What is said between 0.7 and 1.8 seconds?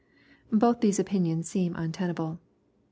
these opmions seem